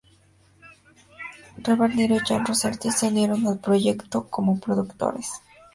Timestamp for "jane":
2.25-2.43